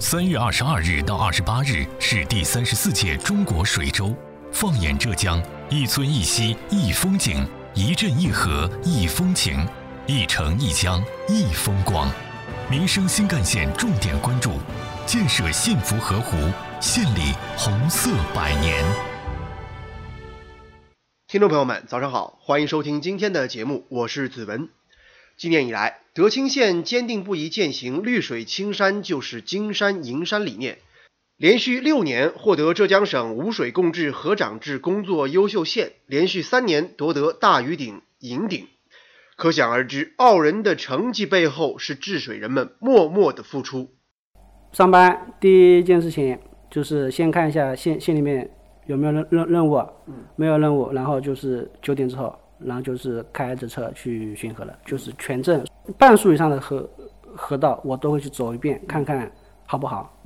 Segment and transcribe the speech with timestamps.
[0.00, 4.16] 三月二十二日到二十八日是第三十四届中国水周。
[4.50, 9.68] 放眼浙江，一村一溪一风景，一镇一河一风情，
[10.06, 12.10] 一城一江一风光。
[12.70, 14.52] 民生新干线重点关注：
[15.04, 16.34] 建设幸福河湖，
[16.80, 18.82] 献礼红色百年。
[21.28, 24.70] 听众朋友们，早上好，欢迎收听今天的节目，我是子文。
[25.40, 30.76] 今年以来，德清县坚定不移践行“绿水青山就是金山银山”理念。
[31.38, 38.68] 连续六年获得浙江省无水共治河长制工作优秀县，连续三年夺得大禹鼎银鼎，
[39.38, 43.94] 可想而知，傲人的成绩背后是治水人们默默的付出。
[44.72, 46.38] 上班第一件事情
[46.70, 48.50] 就是先看一下县县里面
[48.86, 49.82] 有没有任任任务，
[50.36, 55.64] 没有任务，然后就是九点之后，然后就是开着车去巡河了，就是全镇
[55.98, 56.88] 半数以上的河
[57.36, 59.30] 河道我都会去走一遍，看看
[59.66, 60.22] 好不好。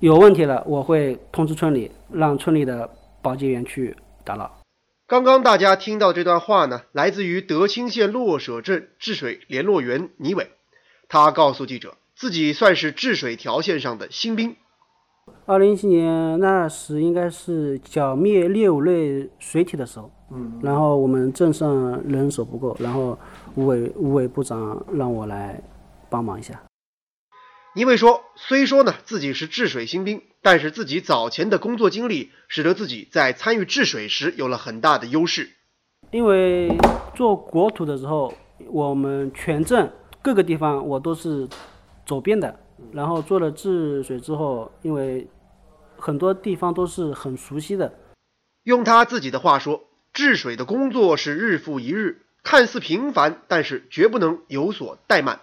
[0.00, 2.90] 有问题了，我会通知村里，让村里的
[3.22, 4.50] 保洁员去打捞。
[5.06, 10.50] 刚刚大家听到这段话呢，来自于德清县洛舍镇治水联络员倪伟，
[11.08, 14.56] 他告诉记者，自己算是治水条线上的新兵。
[15.46, 23.16] 二零一七年那时应该是剿灭猎物类水体的时候，嗯，然后我们镇上人手不够，然后
[23.54, 25.62] 吴伟吴伟部长让我来
[26.10, 26.60] 帮忙一下。
[27.76, 35.50] 因为说：“虽说呢自己是治水新兵，但是自己早前的工作经历使得自己在参与治水时有了很大的优势。
[36.10, 36.76] 因为
[37.14, 38.34] 做国土的时候，
[38.68, 41.46] 我们全镇各个地方我都是
[42.04, 42.58] 走遍的。
[42.92, 45.28] 然后做了治水之后，因为
[45.96, 47.92] 很多地方都是很熟悉的。
[48.64, 55.40] 用他自己的话说，治水的工作是日复一日，看似平凡，但是绝不能有所怠慢。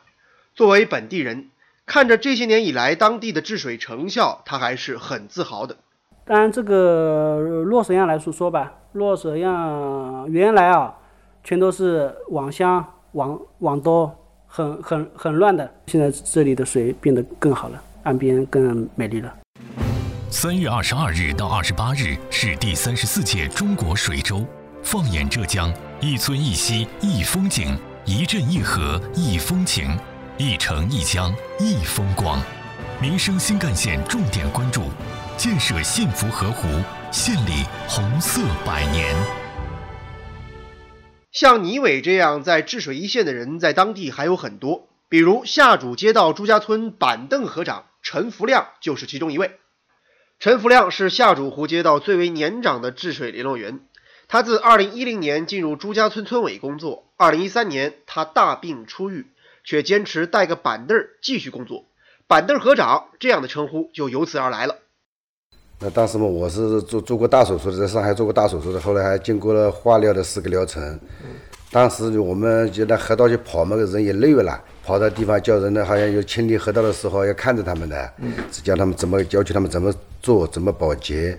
[0.53, 1.49] 作为本地人。”
[1.85, 5.75] 看着这些年以来当地的治水成效，他还是很自豪的。
[6.23, 10.95] 当然，这个洛水样来说说吧，洛水样原来啊，
[11.43, 14.22] 全都是网箱、网网多，
[14.55, 15.67] 很很很乱的。
[15.87, 19.33] 现在这里的水变得更好了，岸边更美丽了。
[20.29, 24.45] 三月二十二日到二十八日是第三十四届中国水周。
[24.83, 27.75] 放眼浙江，一村一溪一风景，
[28.05, 29.97] 一镇一河一风情。
[30.37, 32.39] 一城一江一风光，
[32.99, 34.81] 民生新干线重点关注：
[35.37, 36.67] 建设幸福河湖，
[37.11, 39.15] 献礼红色百年。
[41.33, 49.59] 像倪伟这样在治水一线的人，在当地还有很多，比如下主街道朱家村板凳河长陈福亮就是其中一位。
[50.39, 53.81] 陈福亮是下主湖街道最为年长的治水联络员，
[54.27, 59.27] 他自2010年进入朱家村村委工作，2013年他大病初愈。
[59.65, 61.85] 却坚持带个板凳儿继续工作，
[62.27, 64.75] 板凳河长这样的称呼就由此而来了。
[65.79, 70.99] 那当时嘛，我是做做过大手术的，在上海做过大手术的，后来还经过了化疗的四个疗程。
[71.71, 78.13] 当时我们就在河道去跑嘛，人也累了，跑到地方叫人呢，好像有清理河道的时候要看着他们的，
[78.51, 79.91] 是教他们怎么要求他们怎么
[80.21, 81.37] 做，怎么保洁。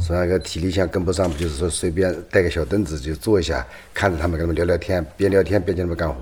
[0.00, 3.64] 所以那个体力上跟不上，就是说随便带个小凳子就坐一下，
[3.94, 6.16] 看着他们跟他们聊聊天，边聊天边教他们干活。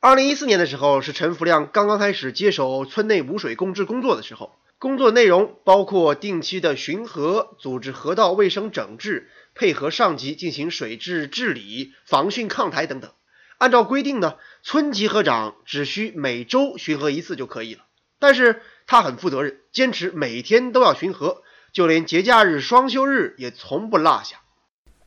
[0.00, 4.50] 二零一四年的时候，是陈福亮刚刚开始接手村内污水共治工作的时候。
[4.82, 13.12] 工作内容包括定期的巡河、组织河道卫生整治、配合上级进行水质治理、防汛抗台等等。
[13.58, 14.34] 按照规定呢，
[14.64, 17.82] 村级河长只需每周巡河一次就可以了。
[18.18, 24.38] 但是他很负责任，坚持每天都要巡河，就连节假日、双休日也从不落下。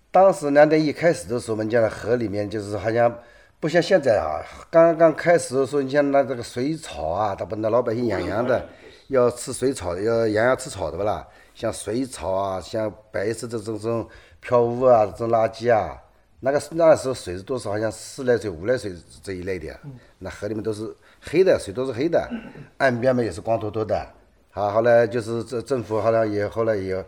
[0.10, 3.14] 当时两点一开始的时候，我们家的河里面就是好像。
[3.60, 8.64] 不像现在啊，刚刚开始的时候，你像那这个水草啊，它不那老百姓养羊的，
[9.08, 11.26] 要吃水草，要羊要吃草的不啦？
[11.56, 14.08] 像水草啊，像白色的这种
[14.40, 16.00] 漂污啊，这种垃圾啊，
[16.42, 17.72] 那个那时候水是多少？
[17.72, 18.94] 好像四来水、五来水
[19.24, 19.76] 这一类的，
[20.20, 22.30] 那河里面都是黑的，水都是黑的，
[22.78, 24.06] 岸边嘛也是光秃秃的。
[24.52, 27.04] 好，后来就是这政府好像也后来也，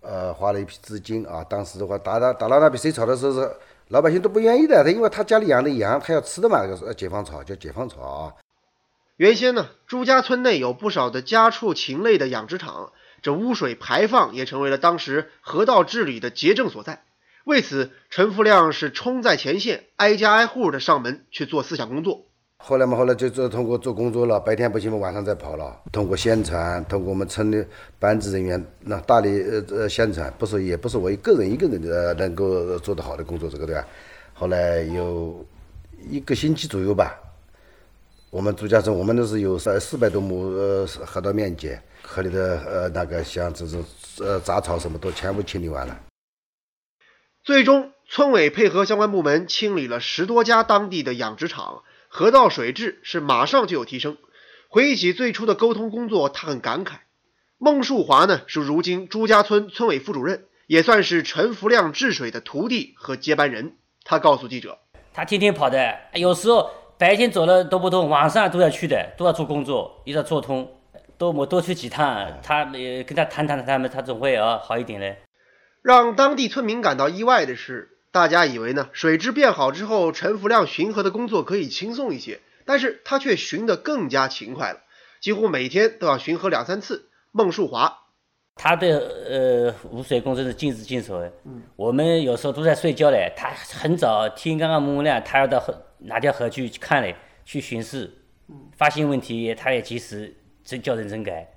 [0.00, 1.44] 呃，花了一批资金啊。
[1.46, 3.50] 当时的话，打打打到那批水草的时候是。
[3.90, 8.34] 老百姓都不愿意的，他因为他家里养的羊，他要吃的嘛，就是解放草，叫解放草啊。
[9.16, 17.02] 原先呢，朱家村内有不少的家畜禽类的养殖场，这污水排放也成为了当时河道治理的结症所在。
[17.42, 22.26] 为此，陈福亮是冲在前线，挨家挨户的上门去做思想工作。
[22.62, 25.80] 后来嘛，后来就做通过做工作了，白天不行嘛，晚上再跑了。
[25.90, 27.66] 通过宣传，通过我们村的
[27.98, 33.84] 班子人员那大力呃呃宣传，不是也不是我一个人一个人的能够做得好的工作，这个对吧？
[34.34, 35.44] 后来有
[36.10, 37.18] 一个星期左右吧，
[38.30, 43.82] 我们朱家村，我们都是有三四百多亩呃河道面积，河里的呃那个像这种
[44.20, 45.98] 呃杂草什么都全部清理完了。
[47.42, 54.18] 最终，村委配合相关部门清理了十多家当地的养殖场，河道水质是马上就有提升。
[54.68, 56.94] 回忆起最初的沟通工作，他很感慨。
[57.56, 63.76] 孟树华呢是如今朱家村村委副主任，也算是陈福亮治水的徒弟和接班人。
[64.04, 64.78] 他告诉记者
[65.14, 66.70] ：“他天天跑的，有时候。”
[67.00, 70.70] 白天走了都不通，晚上都要去的，都要做工作，一直要做通。
[71.16, 75.16] 多我多去几趟，他呃跟他谈谈他们，他总会啊好一点的。
[75.80, 84.80] 让当地村民感到意外的是，大家以为呢水质变好之后，陈福亮巡河的工作可以轻松一些，但是他却巡得更加勤快了，
[85.20, 87.08] 几乎每天都要巡河两三次。
[87.32, 87.96] 孟树华，
[88.56, 91.32] 他的呃污水工程是尽职尽责的。
[91.44, 95.86] 嗯，我们有时候都在睡觉嘞，他很早天刚刚蒙蒙亮，他要到河。
[95.98, 97.14] 哪条河去看嘞？
[97.44, 98.10] 去巡视，
[98.76, 100.34] 发现问题，他也及时
[100.64, 101.54] 真叫人整改。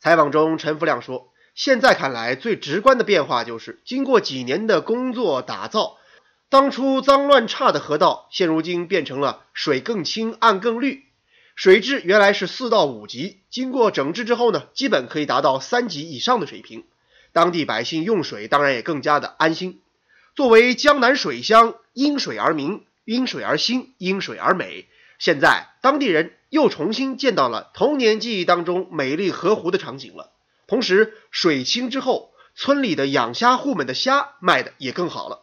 [0.00, 5.98] 采访中，陈福亮说：“现在看来，最直观的变化就是，经过几年的工作打造，
[6.48, 11.04] 当初脏乱差的河道，现如今变成了水更清、岸更绿。
[11.54, 16.84] 水质原来是四到五级，经过整治之后呢，基本可以达到三级以上的水平。
[17.32, 19.80] 当地百姓用水当然也更加的安心。
[20.34, 24.86] 作为江南水乡，因水而名。”因水而兴，因水而美。
[25.18, 30.30] 现在当地人又重新见到了童年记忆当中美丽河湖的场景了。
[30.70, 35.40] 同时，水清之后，村里的养虾户们的虾卖的也更好了。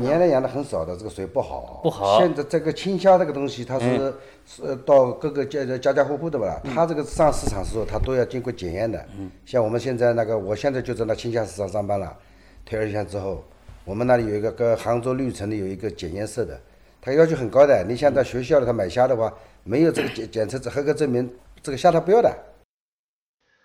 [0.00, 1.80] 原来养的很少的，这个水不好。
[1.82, 2.18] 不好。
[2.18, 4.14] 现在这个青虾这个东西，它是
[4.46, 6.58] 是到各个家家家户户的吧？
[6.74, 8.98] 它这个上市场时候，它都要经过检验的。
[9.18, 9.30] 嗯。
[9.44, 12.16] 像我们现在那个，我现在就在那青虾市场上班了。
[12.64, 13.44] 退二线之后，
[13.84, 16.58] 我们那里有一个跟杭州绿城的有一个检验室的。
[17.02, 19.30] 他要求很高的，你像到学校里头买虾的话，
[19.64, 21.30] 没有这个检检测合格证明，
[21.62, 22.34] 这个虾他不要的。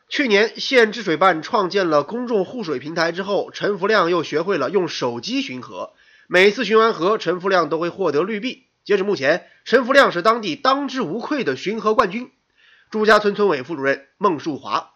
[0.09, 5.92] 去年县治水办创建了公众护水平台之后，陈福亮又学会了用手机巡河。
[6.27, 8.68] 每次巡完河，陈福亮都会获得绿币。
[8.86, 12.31] 截至目前，陈福亮是当地当之无愧的巡河冠军。
[12.89, 14.92] 朱家村村委副主任孟树华。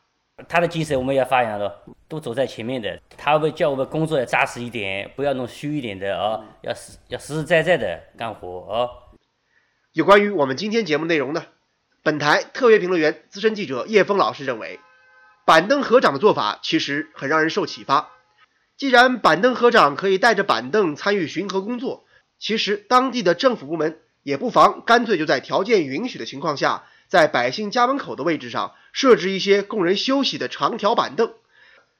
[0.48, 3.00] 他的精神我们要发扬了，都走在前面的。
[3.18, 8.90] 他会叫我们工作要扎实一点，不要弄虚一点的啊，要实要实实在在的干活啊。
[9.92, 11.44] 有关于我们今天节目内容呢，
[12.02, 14.80] 本台特约评论员、资深记者叶峰老师认为，
[15.52, 18.10] 板凳河长的做法其实很让人受启发。
[18.78, 22.06] 既然板凳河长可以带着板凳参与巡河工作，
[22.40, 26.86] 其实当地的政府部门也不妨干脆就在条件允许的情况下。
[27.10, 31.34] 在百姓家门口的位置上设置一些供人休息的长条板凳，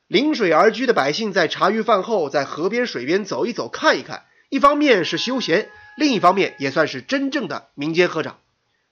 [0.08, 8.40] 临水而居的百姓在茶余饭后在河边水边走一走看一看，一方面是休闲，另一方面也算是真正的民间合掌。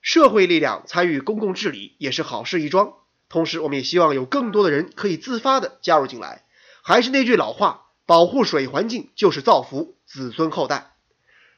[0.01, 2.95] 社会力量参与公共治理也是好事一桩。
[3.29, 6.43] 同时，我们也希望有更多的人可以自发的加入进来。
[6.81, 10.93] 还是那句老话，保护水环境就是造福子孙后代。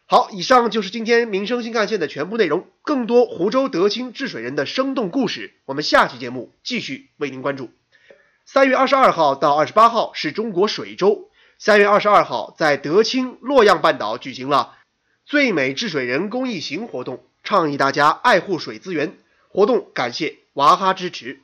[0.06, 2.68] 好，以上就是今天民生新干线的全部内容。
[2.82, 7.70] 更多湖州德清治水人的生动故事，我们下期节目继续为您关注。
[8.46, 11.30] 三月二十二号到二十八号是中国水周。
[11.58, 14.76] 三月二十二号，在德清洛阳半岛举行了
[15.26, 19.16] “最美治水人”公益行活动，倡议大家爱护水资源。
[19.48, 21.40] 活动感谢娃哈支持。